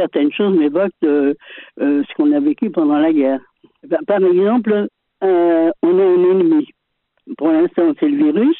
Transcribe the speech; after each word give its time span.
certaines 0.00 0.32
choses 0.32 0.56
m'évoquent 0.56 1.04
euh, 1.04 1.34
ce 1.78 2.14
qu'on 2.14 2.32
a 2.32 2.40
vécu 2.40 2.70
pendant 2.70 2.98
la 2.98 3.12
guerre. 3.12 3.40
Par 4.06 4.24
exemple, 4.24 4.88
euh, 5.22 5.70
on 5.82 5.98
a 5.98 6.02
un 6.02 6.30
ennemi. 6.30 6.68
Pour 7.36 7.48
l'instant, 7.48 7.92
c'est 8.00 8.08
le 8.08 8.16
virus. 8.16 8.56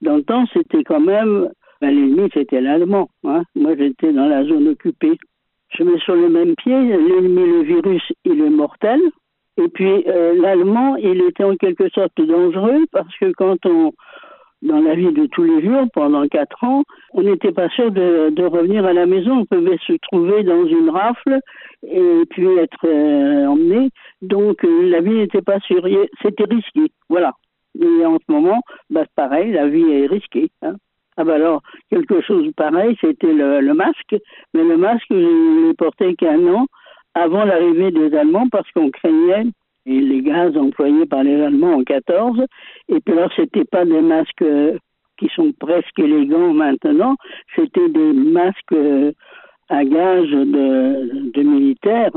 Dans 0.00 0.16
le 0.16 0.22
temps, 0.22 0.44
c'était 0.52 0.84
quand 0.84 1.00
même 1.00 1.48
ben, 1.80 1.90
l'ennemi, 1.90 2.28
c'était 2.32 2.60
l'allemand. 2.60 3.08
Hein. 3.24 3.42
Moi, 3.56 3.74
j'étais 3.76 4.12
dans 4.12 4.26
la 4.26 4.44
zone 4.44 4.68
occupée. 4.68 5.18
Je 5.70 5.82
mets 5.82 5.98
sur 5.98 6.14
le 6.14 6.28
même 6.28 6.54
pied 6.54 6.78
l'ennemi, 6.78 7.44
le 7.44 7.62
virus, 7.62 8.02
il 8.24 8.40
est 8.40 8.50
mortel. 8.50 9.00
Et 9.60 9.68
puis 9.68 10.04
euh, 10.06 10.40
l'allemand, 10.40 10.94
il 10.96 11.20
était 11.22 11.44
en 11.44 11.56
quelque 11.56 11.88
sorte 11.90 12.16
dangereux 12.16 12.84
parce 12.92 13.14
que 13.18 13.32
quand 13.32 13.66
on, 13.66 13.92
dans 14.62 14.80
la 14.80 14.94
vie 14.94 15.12
de 15.12 15.26
tous 15.26 15.44
les 15.44 15.62
jours, 15.62 15.86
pendant 15.92 16.26
quatre 16.26 16.62
ans, 16.64 16.82
on 17.12 17.22
n'était 17.22 17.52
pas 17.52 17.68
sûr 17.70 17.90
de, 17.90 18.30
de, 18.30 18.44
revenir 18.44 18.84
à 18.84 18.92
la 18.92 19.06
maison. 19.06 19.38
On 19.38 19.44
pouvait 19.44 19.78
se 19.86 19.92
trouver 20.10 20.42
dans 20.42 20.66
une 20.66 20.90
rafle 20.90 21.40
et 21.86 22.22
puis 22.30 22.46
être 22.58 22.86
euh, 22.86 23.46
emmené. 23.46 23.90
Donc 24.22 24.64
euh, 24.64 24.88
la 24.88 25.00
vie 25.00 25.14
n'était 25.14 25.42
pas 25.42 25.60
sûre. 25.60 25.86
C'était 26.22 26.44
risqué. 26.44 26.90
Voilà. 27.08 27.34
Et 27.80 28.04
en 28.04 28.18
ce 28.18 28.32
moment, 28.32 28.60
bah, 28.90 29.04
pareil, 29.14 29.52
la 29.52 29.68
vie 29.68 29.88
est 29.90 30.06
risquée. 30.06 30.50
Hein. 30.62 30.74
Ah 31.16 31.24
bah 31.24 31.34
alors, 31.34 31.62
quelque 31.90 32.20
chose 32.20 32.48
pareil, 32.56 32.96
c'était 33.00 33.32
le, 33.32 33.60
le, 33.60 33.74
masque. 33.74 34.16
Mais 34.54 34.64
le 34.64 34.76
masque, 34.76 35.06
je 35.10 35.14
ne 35.16 35.68
l'ai 35.68 35.74
porté 35.74 36.14
qu'un 36.14 36.46
an 36.46 36.66
avant 37.14 37.44
l'arrivée 37.44 37.90
des 37.90 38.16
Allemands 38.16 38.48
parce 38.48 38.70
qu'on 38.72 38.90
craignait 38.90 39.46
les 39.88 40.22
gaz 40.22 40.56
employés 40.56 41.06
par 41.06 41.22
les 41.22 41.40
Allemands 41.40 41.74
en 41.74 41.84
14. 41.84 42.40
Et 42.88 43.00
puis 43.00 43.14
alors, 43.14 43.30
c'était 43.34 43.64
pas 43.64 43.84
des 43.84 44.00
masques 44.00 44.42
euh, 44.42 44.78
qui 45.18 45.28
sont 45.34 45.52
presque 45.58 45.98
élégants 45.98 46.52
maintenant, 46.52 47.16
c'était 47.56 47.88
des 47.88 48.12
masques 48.12 48.72
euh, 48.72 49.12
à 49.68 49.84
gaz 49.84 50.26
de, 50.28 51.42
militaires, 51.42 52.16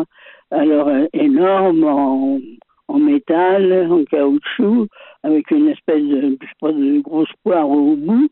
alors 0.51 0.87
euh, 0.87 1.05
énormes 1.13 1.83
en, 1.83 2.99
métal, 2.99 3.87
en 3.89 4.03
caoutchouc, 4.03 4.87
avec 5.23 5.49
une 5.51 5.69
espèce 5.69 6.03
de, 6.03 6.37
je 6.61 7.01
grosse 7.01 7.31
poire 7.43 7.69
au 7.69 7.95
bout, 7.95 8.29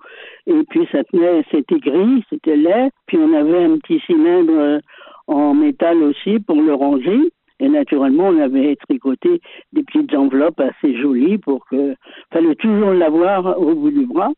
et 0.47 0.63
puis 0.69 0.87
ça 0.91 1.03
tenait, 1.05 1.43
c'était 1.49 1.79
gris, 1.79 2.23
c'était 2.29 2.57
laid, 2.57 2.91
puis 3.07 3.17
on 3.17 3.33
avait 3.33 3.63
un 3.63 3.77
petit 3.79 3.99
cylindre 4.05 4.81
en 5.27 5.53
métal 5.53 6.03
aussi 6.03 6.39
pour 6.39 6.61
le 6.61 6.73
ranger. 6.73 7.31
Et 7.59 7.67
naturellement, 7.67 8.29
on 8.29 8.39
avait 8.39 8.75
tricoté 8.77 9.41
des 9.73 9.83
petites 9.83 10.13
enveloppes 10.15 10.59
assez 10.59 10.95
jolies 10.97 11.37
pour 11.37 11.65
que, 11.65 11.95
fallait 12.31 12.55
toujours 12.55 12.91
l'avoir 12.91 13.59
au 13.59 13.75
bout 13.75 13.91
du 13.91 14.05
bras 14.05 14.31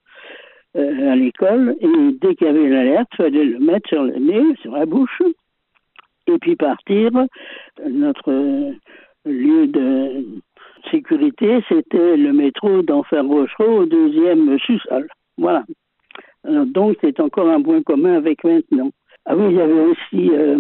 euh, 0.76 1.12
à 1.12 1.16
l'école. 1.16 1.76
Et 1.82 1.88
dès 2.20 2.36
qu'il 2.36 2.48
y 2.48 2.50
avait 2.50 2.70
l'alerte, 2.70 3.10
fallait 3.16 3.44
le 3.44 3.60
mettre 3.60 3.88
sur 3.90 4.04
le 4.04 4.18
nez, 4.18 4.56
sur 4.62 4.72
la 4.72 4.86
bouche, 4.86 5.22
et 6.28 6.38
puis 6.40 6.56
partir. 6.56 7.12
Notre 7.88 8.74
lieu 9.26 9.68
de 9.68 10.26
sécurité, 10.90 11.64
c'était 11.70 12.18
le 12.18 12.34
métro 12.34 12.82
d'Enfer 12.82 13.24
Rochereau 13.24 13.82
au 13.82 13.86
deuxième 13.86 14.58
sous-sol. 14.60 15.08
Voilà. 15.38 15.64
donc, 16.46 16.98
c'est 17.02 17.20
encore 17.20 17.50
un 17.50 17.62
point 17.62 17.82
commun 17.84 18.16
avec 18.16 18.44
maintenant. 18.44 18.90
Ah 19.26 19.36
oui, 19.36 19.46
il 19.52 19.58
y 19.58 19.62
avait 19.62 19.86
aussi 19.86 20.32
euh, 20.32 20.58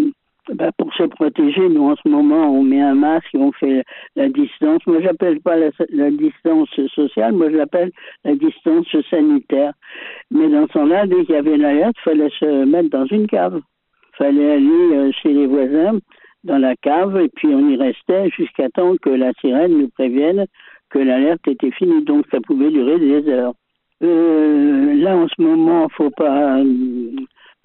bah, 0.50 0.72
pour 0.78 0.92
se 0.94 1.03
protéger, 1.03 1.70
nous 1.70 1.89
en 1.89 1.95
ce 1.95 2.08
moment, 2.09 2.52
on 2.52 2.64
met 2.64 2.81
un 2.81 2.95
masque 2.95 3.34
et 3.34 3.38
on 3.38 3.52
fait 3.52 3.84
la 4.16 4.28
distance. 4.28 4.81
Moi, 4.88 5.00
j'appelle 5.02 5.39
pas 5.39 5.56
la, 5.56 6.11
distance 6.11 6.70
sociale, 6.95 7.33
moi, 7.33 7.52
je 7.52 7.58
l'appelle 7.58 7.92
la 8.23 8.36
distance 8.36 8.88
sanitaire. 9.09 9.73
Mais 10.31 10.50
dans 10.50 10.67
ce 10.67 10.73
temps-là, 10.73 11.06
dès 11.06 11.25
qu'il 11.25 11.36
y 11.36 11.38
avait 11.38 11.58
l'alerte, 11.58 11.95
il 12.00 12.03
fallait 12.03 12.30
se 12.39 12.66
mettre 12.66 12.89
dans 12.89 13.06
une 13.06 13.28
cave. 13.28 13.61
Il 14.14 14.17
fallait 14.17 14.52
aller 14.53 14.95
euh, 14.95 15.11
chez 15.22 15.31
les 15.31 15.45
voisins 15.45 16.00
dans 16.44 16.58
la 16.58 16.76
cave 16.76 17.17
et 17.22 17.30
puis 17.30 17.50
on 17.50 17.70
y 17.70 17.78
restait 17.78 18.30
jusqu'à 18.31 18.70
temps 18.70 18.95
que 18.98 19.11
la 19.11 19.31
sirène 19.33 19.78
nous 19.78 19.89
prévienne 19.89 20.48
que 20.89 21.00
l'alerte 21.00 21.48
était 21.48 21.72
finie. 21.72 22.03
Donc, 22.03 22.26
ça 22.31 22.39
pouvait 22.42 22.72
durer 22.72 23.00
des 23.00 23.30
heures. 23.30 23.54
Euh, 24.04 24.95
là, 24.95 25.15
en 25.15 25.27
ce 25.27 25.39
moment, 25.39 25.88
faut 25.89 26.10
pas 26.10 26.58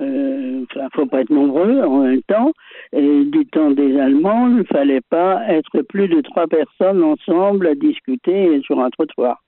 euh, 0.00 0.64
faut 0.94 1.06
pas 1.06 1.22
être 1.22 1.30
nombreux 1.30 1.80
en 1.82 2.02
même 2.02 2.22
temps. 2.22 2.52
Et 2.96 3.24
du 3.26 3.44
temps 3.46 3.72
des 3.72 4.00
Allemands, 4.00 4.48
il 4.48 4.56
ne 4.56 4.62
fallait 4.64 5.02
pas 5.10 5.42
être 5.48 5.82
plus 5.82 6.08
de 6.08 6.22
trois 6.22 6.46
personnes 6.46 7.02
ensemble 7.04 7.66
à 7.66 7.74
discuter 7.74 8.58
sur 8.62 8.80
un 8.80 8.88
trottoir. 8.88 9.42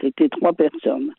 C'était 0.00 0.28
trois 0.28 0.52
personnes. 0.52 1.14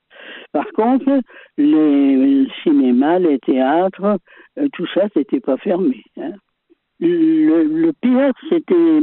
Par 0.51 0.67
contre, 0.73 1.21
les 1.57 2.47
cinémas, 2.61 3.17
les 3.17 3.39
théâtres, 3.39 4.19
euh, 4.59 4.67
tout 4.73 4.85
ça, 4.93 5.07
c'était 5.15 5.39
pas 5.39 5.57
fermé. 5.57 6.03
Hein. 6.17 6.33
Le, 6.99 7.91
pire, 7.99 8.31
c'était 8.47 8.99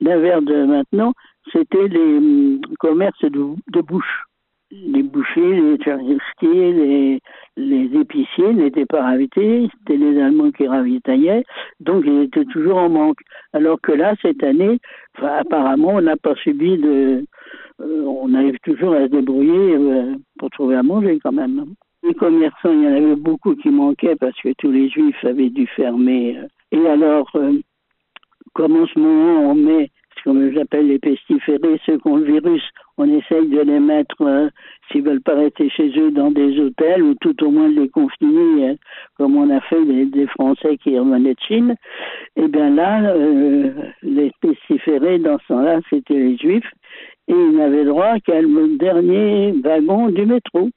l'inverse 0.00 0.44
de 0.44 0.66
maintenant, 0.66 1.14
c'était 1.50 1.88
les 1.88 2.18
hum, 2.18 2.60
commerces 2.78 3.24
de 3.24 3.80
bouche 3.80 4.27
les 4.70 5.02
bouchers, 5.02 5.60
les 5.60 5.78
charretiers, 5.82 6.72
les, 6.72 7.20
les 7.56 8.00
épiciers 8.00 8.52
n'étaient 8.52 8.86
pas 8.86 9.02
ravitaillés, 9.02 9.68
c'était 9.78 9.96
les 9.96 10.20
Allemands 10.20 10.50
qui 10.50 10.66
ravitaillaient, 10.66 11.44
donc 11.80 12.04
ils 12.06 12.22
étaient 12.22 12.44
toujours 12.44 12.76
en 12.76 12.88
manque. 12.88 13.20
Alors 13.52 13.80
que 13.80 13.92
là, 13.92 14.14
cette 14.20 14.42
année, 14.42 14.78
apparemment, 15.20 15.94
on 15.94 16.02
n'a 16.02 16.16
pas 16.16 16.34
subi 16.36 16.76
de... 16.76 17.24
Euh, 17.80 18.02
on 18.02 18.34
arrive 18.34 18.58
toujours 18.64 18.92
à 18.92 19.04
se 19.04 19.10
débrouiller 19.10 19.76
euh, 19.76 20.14
pour 20.38 20.50
trouver 20.50 20.76
à 20.76 20.82
manger 20.82 21.18
quand 21.22 21.32
même. 21.32 21.64
Les 22.02 22.14
commerçants, 22.14 22.72
il 22.72 22.82
y 22.82 22.88
en 22.88 22.96
avait 22.96 23.16
beaucoup 23.16 23.54
qui 23.54 23.70
manquaient 23.70 24.16
parce 24.16 24.38
que 24.40 24.52
tous 24.58 24.70
les 24.70 24.88
juifs 24.88 25.24
avaient 25.24 25.50
dû 25.50 25.66
fermer. 25.68 26.38
Euh. 26.38 26.46
Et 26.72 26.86
alors, 26.86 27.30
comme 28.52 28.76
en 28.76 28.86
ce 28.86 28.98
moment 28.98 29.52
on 29.52 29.54
met 29.54 29.90
comme 30.24 30.52
j'appelle 30.52 30.88
les 30.88 30.98
pestiférés, 30.98 31.80
ceux 31.86 31.98
qui 31.98 32.08
ont 32.08 32.16
le 32.16 32.24
virus, 32.24 32.62
on 32.96 33.04
essaye 33.04 33.48
de 33.48 33.60
les 33.60 33.80
mettre, 33.80 34.20
euh, 34.22 34.48
s'ils 34.90 35.02
veulent 35.02 35.22
pas 35.22 35.34
rester 35.34 35.70
chez 35.70 35.90
eux, 35.98 36.10
dans 36.10 36.30
des 36.30 36.58
hôtels 36.58 37.02
ou 37.02 37.14
tout 37.20 37.44
au 37.44 37.50
moins 37.50 37.68
les 37.68 37.88
confiner, 37.88 38.70
euh, 38.70 38.74
comme 39.16 39.36
on 39.36 39.50
a 39.50 39.60
fait 39.62 39.84
des, 39.84 40.26
Français 40.26 40.76
qui 40.78 40.98
revenaient 40.98 41.34
de 41.34 41.40
Chine. 41.46 41.74
Et 42.36 42.42
eh 42.44 42.48
bien 42.48 42.70
là, 42.70 43.02
euh, 43.10 43.70
les 44.02 44.32
pestiférés, 44.40 45.18
dans 45.18 45.38
ce 45.38 45.48
temps-là, 45.48 45.80
c'était 45.90 46.14
les 46.14 46.36
Juifs, 46.36 46.70
et 47.28 47.32
ils 47.32 47.56
n'avaient 47.56 47.84
droit 47.84 48.18
qu'à 48.20 48.40
le 48.40 48.76
dernier 48.78 49.52
wagon 49.62 50.08
du 50.08 50.26
métro. 50.26 50.70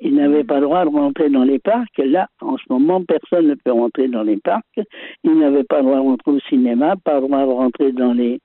Ils 0.00 0.14
n'avaient 0.14 0.44
pas 0.44 0.56
le 0.56 0.62
droit 0.62 0.84
de 0.84 0.90
rentrer 0.90 1.30
dans 1.30 1.44
les 1.44 1.58
parcs. 1.58 1.98
Là, 1.98 2.28
en 2.40 2.56
ce 2.56 2.64
moment, 2.68 3.02
personne 3.04 3.46
ne 3.46 3.54
peut 3.54 3.72
rentrer 3.72 4.08
dans 4.08 4.22
les 4.22 4.38
parcs. 4.38 4.80
Ils 5.22 5.38
n'avaient 5.38 5.64
pas 5.64 5.78
le 5.78 5.84
droit 5.84 5.96
de 5.96 6.02
rentrer 6.02 6.30
au 6.32 6.40
cinéma, 6.40 6.96
pas 7.04 7.20
le 7.20 7.26
droit 7.26 7.46
de 7.46 7.50
rentrer 7.50 7.92
dans 7.92 8.12
les 8.12 8.40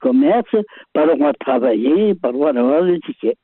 commerces, 0.00 0.56
pas 0.92 1.06
le 1.06 1.14
droit 1.16 1.32
de 1.32 1.38
travailler, 1.38 2.14
pas 2.14 2.28
le 2.28 2.34
droit 2.34 2.52
d'avoir 2.52 2.80
le 2.80 2.98
ticket. 3.00 3.36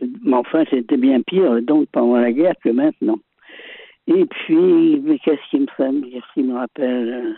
Mais 0.00 0.34
enfin, 0.34 0.64
c'était 0.70 0.96
bien 0.96 1.22
pire, 1.22 1.62
donc, 1.62 1.86
pendant 1.92 2.16
la 2.16 2.32
guerre 2.32 2.54
que 2.62 2.70
maintenant. 2.70 3.18
Et 4.08 4.24
puis, 4.24 5.20
qu'est-ce 5.24 5.50
qui 5.50 5.60
me 5.60 6.00
dire, 6.10 6.26
qui 6.34 6.42
me 6.42 6.54
rappelle 6.54 7.34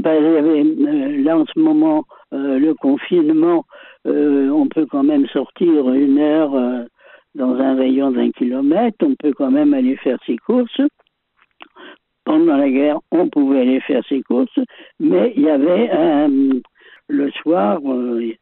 ben, 0.00 0.14
il 0.14 0.24
y 0.24 0.36
avait, 0.36 0.64
euh, 0.64 1.22
là, 1.22 1.36
en 1.36 1.44
ce 1.44 1.58
moment, 1.58 2.04
euh, 2.32 2.58
le 2.58 2.74
confinement, 2.74 3.66
euh, 4.06 4.48
on 4.48 4.66
peut 4.66 4.86
quand 4.86 5.02
même 5.02 5.26
sortir 5.26 5.92
une 5.92 6.18
heure 6.18 6.86
dans 7.34 7.54
un 7.54 7.74
rayon 7.76 8.10
d'un 8.10 8.30
kilomètre, 8.30 8.98
on 9.02 9.14
peut 9.14 9.32
quand 9.32 9.50
même 9.50 9.74
aller 9.74 9.96
faire 9.96 10.18
ses 10.26 10.36
courses. 10.36 10.80
Pendant 12.24 12.56
la 12.56 12.70
guerre, 12.70 12.98
on 13.10 13.28
pouvait 13.28 13.62
aller 13.62 13.80
faire 13.80 14.02
ses 14.08 14.22
courses, 14.22 14.58
mais 15.00 15.32
il 15.36 15.42
y 15.42 15.50
avait 15.50 15.90
le 17.08 17.30
soir 17.32 17.80
euh, 17.84 18.32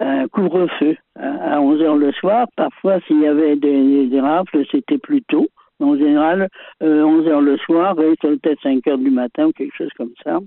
un 0.00 0.28
couvre-feu 0.28 0.96
à 1.16 1.60
11 1.60 1.82
heures 1.82 1.96
le 1.96 2.12
soir. 2.12 2.46
Parfois, 2.56 3.00
s'il 3.06 3.20
y 3.20 3.26
avait 3.26 3.56
des, 3.56 4.06
des 4.06 4.20
rafles, 4.20 4.64
c'était 4.70 4.98
plus 4.98 5.22
tôt. 5.22 5.48
En 5.80 5.96
général, 5.96 6.48
11 6.80 6.88
euh, 7.26 7.30
heures 7.30 7.40
le 7.40 7.56
soir 7.58 8.00
et 8.00 8.14
peut-être 8.20 8.62
5 8.62 8.86
heures 8.86 8.98
du 8.98 9.10
matin 9.10 9.46
ou 9.46 9.52
quelque 9.52 9.76
chose 9.76 9.92
comme 9.96 10.12
ça. 10.22 10.38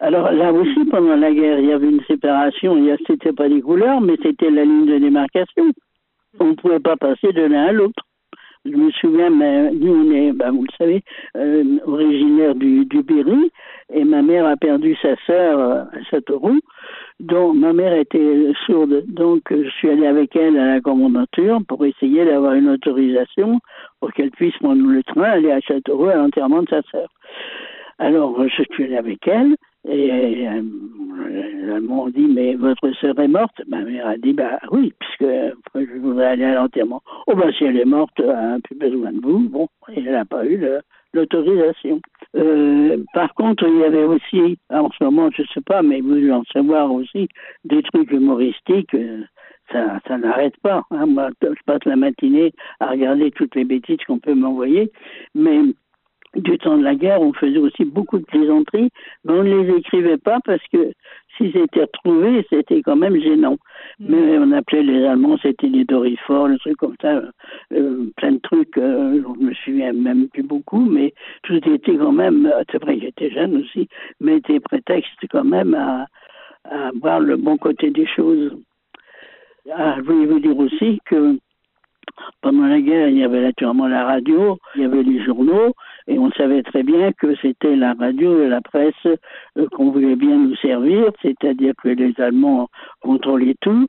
Alors 0.00 0.32
là 0.32 0.52
aussi, 0.52 0.84
pendant 0.90 1.16
la 1.16 1.32
guerre, 1.32 1.58
il 1.58 1.66
y 1.66 1.72
avait 1.72 1.88
une 1.88 2.02
séparation. 2.04 2.76
C'était 3.06 3.32
pas 3.32 3.48
des 3.48 3.60
couleurs, 3.60 4.00
mais 4.00 4.14
c'était 4.22 4.50
la 4.50 4.64
ligne 4.64 4.86
de 4.86 4.98
démarcation 4.98 5.72
on 6.40 6.46
ne 6.46 6.54
pouvait 6.54 6.80
pas 6.80 6.96
passer 6.96 7.32
de 7.32 7.42
l'un 7.42 7.66
à 7.66 7.72
l'autre. 7.72 8.02
Je 8.64 8.70
me 8.70 8.90
souviens, 8.92 9.28
mais 9.28 9.72
nous, 9.72 9.92
on 9.92 10.10
est, 10.10 10.30
vous 10.30 10.62
le 10.62 10.72
savez, 10.78 11.02
euh, 11.36 11.78
originaire 11.84 12.54
du, 12.54 12.86
du 12.86 13.02
Berry, 13.02 13.50
et 13.92 14.04
ma 14.04 14.22
mère 14.22 14.46
a 14.46 14.56
perdu 14.56 14.96
sa 15.02 15.16
sœur 15.26 15.58
euh, 15.58 15.82
à 15.82 16.02
Châteauroux, 16.10 16.60
dont 17.20 17.52
ma 17.52 17.74
mère 17.74 17.92
était 17.92 18.52
sourde. 18.64 19.04
Donc, 19.06 19.42
je 19.50 19.68
suis 19.68 19.90
allé 19.90 20.06
avec 20.06 20.34
elle 20.34 20.58
à 20.58 20.76
la 20.76 20.80
commandature 20.80 21.60
pour 21.68 21.84
essayer 21.84 22.24
d'avoir 22.24 22.54
une 22.54 22.70
autorisation 22.70 23.60
pour 24.00 24.12
qu'elle 24.12 24.30
puisse 24.30 24.56
prendre 24.56 24.86
le 24.86 25.02
train, 25.02 25.24
aller 25.24 25.52
à 25.52 25.60
Châteauroux 25.60 26.08
à 26.08 26.14
l'enterrement 26.14 26.62
de 26.62 26.68
sa 26.70 26.80
sœur. 26.90 27.08
Alors, 27.98 28.48
je 28.48 28.62
suis 28.72 28.84
allé 28.84 28.96
avec 28.96 29.28
elle, 29.28 29.56
et 29.86 30.48
euh, 30.48 30.62
les 31.28 31.70
Allemands 31.70 32.04
ont 32.04 32.08
dit 32.08 32.26
Mais 32.26 32.54
votre 32.54 32.90
sœur 33.00 33.18
est 33.18 33.28
morte 33.28 33.60
Ma 33.68 33.80
mère 33.82 34.06
a 34.06 34.16
dit 34.16 34.32
Bah 34.32 34.58
oui, 34.70 34.92
puisque 34.98 35.30
je 35.74 35.98
voudrais 35.98 36.26
aller 36.26 36.44
à 36.44 36.54
l'enterrement. 36.54 37.02
Oh, 37.26 37.34
bah 37.34 37.52
si 37.56 37.64
elle 37.64 37.78
est 37.78 37.84
morte, 37.84 38.14
elle 38.18 38.26
n'a 38.26 38.58
plus 38.62 38.76
besoin 38.76 39.12
de 39.12 39.20
vous. 39.20 39.48
Bon, 39.48 39.68
elle 39.94 40.04
n'a 40.04 40.24
pas 40.24 40.46
eu 40.46 40.60
l'autorisation. 41.12 42.00
Euh, 42.36 42.98
par 43.12 43.34
contre, 43.34 43.66
il 43.68 43.78
y 43.78 43.84
avait 43.84 44.04
aussi, 44.04 44.58
en 44.70 44.90
ce 44.90 45.04
moment, 45.04 45.30
je 45.34 45.42
ne 45.42 45.46
sais 45.48 45.60
pas, 45.60 45.82
mais 45.82 46.00
vous 46.00 46.30
en 46.30 46.42
savoir 46.52 46.92
aussi, 46.92 47.28
des 47.64 47.82
trucs 47.82 48.10
humoristiques. 48.10 48.94
Euh, 48.94 49.22
ça, 49.72 49.98
ça 50.06 50.18
n'arrête 50.18 50.56
pas. 50.58 50.82
Hein. 50.90 51.06
Moi, 51.06 51.30
je 51.42 51.62
passe 51.64 51.84
la 51.86 51.96
matinée 51.96 52.52
à 52.80 52.90
regarder 52.90 53.30
toutes 53.30 53.54
les 53.54 53.64
bêtises 53.64 54.04
qu'on 54.06 54.18
peut 54.18 54.34
m'envoyer, 54.34 54.90
mais 55.34 55.60
du 56.36 56.58
temps 56.58 56.76
de 56.76 56.82
la 56.82 56.94
guerre, 56.94 57.20
on 57.20 57.32
faisait 57.32 57.58
aussi 57.58 57.84
beaucoup 57.84 58.18
de 58.18 58.24
plaisanteries, 58.24 58.90
mais 59.24 59.32
on 59.32 59.42
ne 59.42 59.62
les 59.62 59.76
écrivait 59.76 60.18
pas 60.18 60.38
parce 60.44 60.62
que 60.72 60.92
s'ils 61.36 61.56
étaient 61.56 61.82
retrouvés, 61.82 62.46
c'était 62.50 62.82
quand 62.82 62.96
même 62.96 63.20
gênant. 63.20 63.56
Mm. 63.98 64.06
Mais 64.08 64.38
on 64.38 64.52
appelait 64.52 64.82
les 64.82 65.04
Allemands, 65.04 65.38
c'était 65.42 65.66
les 65.66 65.84
Doriforts, 65.84 66.48
des 66.48 66.58
trucs 66.58 66.76
comme 66.76 66.96
ça, 67.00 67.22
euh, 67.72 68.06
plein 68.16 68.32
de 68.32 68.40
trucs, 68.40 68.76
euh, 68.78 69.22
je 69.22 69.44
me 69.44 69.54
souviens 69.54 69.92
même 69.92 70.28
plus 70.28 70.42
beaucoup, 70.42 70.84
mais 70.84 71.12
tout 71.42 71.56
était 71.56 71.96
quand 71.96 72.12
même, 72.12 72.46
euh, 72.46 72.62
c'est 72.70 72.82
vrai 72.82 72.98
j'étais 73.00 73.30
jeune 73.30 73.56
aussi, 73.56 73.88
mais 74.20 74.40
des 74.40 74.60
prétextes 74.60 75.10
quand 75.30 75.44
même 75.44 75.74
à, 75.74 76.06
à 76.64 76.90
voir 77.00 77.20
le 77.20 77.36
bon 77.36 77.56
côté 77.56 77.90
des 77.90 78.06
choses. 78.06 78.52
Ah, 79.72 79.96
je 79.96 80.02
voulais 80.02 80.26
vous 80.26 80.40
dire 80.40 80.58
aussi 80.58 81.00
que 81.06 81.38
pendant 82.42 82.66
la 82.66 82.80
guerre, 82.80 83.08
il 83.08 83.18
y 83.18 83.24
avait 83.24 83.40
naturellement 83.40 83.88
la 83.88 84.04
radio, 84.04 84.58
il 84.74 84.82
y 84.82 84.84
avait 84.84 85.02
les 85.02 85.24
journaux, 85.24 85.74
et 86.06 86.18
on 86.18 86.30
savait 86.32 86.62
très 86.62 86.82
bien 86.82 87.12
que 87.12 87.34
c'était 87.36 87.76
la 87.76 87.94
radio 87.94 88.42
et 88.42 88.48
la 88.48 88.60
presse 88.60 88.94
euh, 89.06 89.66
qu'on 89.72 89.90
voulait 89.90 90.16
bien 90.16 90.36
nous 90.36 90.56
servir, 90.56 91.10
c'est-à-dire 91.22 91.72
que 91.82 91.88
les 91.88 92.12
Allemands 92.18 92.68
contrôlaient 93.00 93.56
tout, 93.60 93.86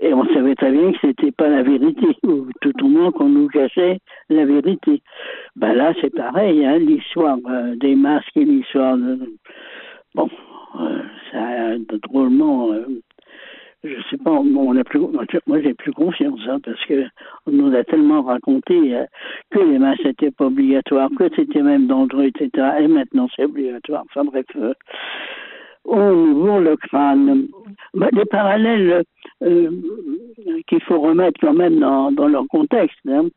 et 0.00 0.12
on 0.12 0.26
savait 0.34 0.54
très 0.54 0.72
bien 0.72 0.92
que 0.92 0.98
c'était 1.00 1.30
pas 1.30 1.48
la 1.48 1.62
vérité, 1.62 2.06
ou 2.24 2.46
tout 2.60 2.84
au 2.84 2.88
moins 2.88 3.12
qu'on 3.12 3.28
nous 3.28 3.48
cachait 3.48 3.98
la 4.28 4.44
vérité. 4.44 5.02
Ben 5.56 5.72
là, 5.74 5.92
c'est 6.00 6.14
pareil, 6.14 6.64
hein, 6.64 6.78
l'histoire 6.78 7.38
euh, 7.48 7.76
des 7.76 7.94
masques 7.94 8.36
et 8.36 8.44
l'histoire 8.44 8.96
de... 8.96 9.18
Bon, 10.14 10.28
euh, 10.80 11.02
ça 11.30 11.38
a 11.40 11.98
drôlement 12.08 12.70
je 13.84 13.94
sais 14.10 14.16
pas, 14.16 14.30
on 14.30 14.76
a 14.76 14.84
plus, 14.84 15.00
moi 15.46 15.60
j'ai 15.60 15.74
plus 15.74 15.92
confiance, 15.92 16.40
hein, 16.48 16.60
parce 16.64 16.84
que 16.86 17.04
on 17.46 17.52
nous 17.52 17.74
a 17.74 17.82
tellement 17.84 18.22
raconté 18.22 18.96
euh, 18.96 19.04
que 19.50 19.58
les 19.58 19.78
masques 19.78 20.04
n'étaient 20.04 20.30
pas 20.30 20.46
obligatoires, 20.46 21.10
que 21.18 21.28
c'était 21.34 21.62
même 21.62 21.86
dangereux, 21.86 22.26
etc. 22.26 22.50
Et 22.80 22.88
maintenant 22.88 23.28
c'est 23.34 23.44
obligatoire. 23.44 24.04
Enfin 24.10 24.24
bref, 24.24 24.46
euh, 24.56 24.74
on 25.84 26.12
ouvre 26.12 26.60
le 26.60 26.76
crâne. 26.76 27.48
Bah, 27.94 28.08
des 28.12 28.24
parallèles 28.24 29.02
euh, 29.42 29.70
qu'il 30.68 30.82
faut 30.82 31.00
remettre 31.00 31.40
quand 31.40 31.54
même 31.54 31.80
dans, 31.80 32.12
dans 32.12 32.28
leur 32.28 32.46
contexte. 32.48 32.98
Hein. 33.08 33.28